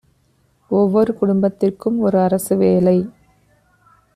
[0.71, 2.97] ஒவ்வொரு குடும்பத்திற்கும் ஒரு அரசு வேலை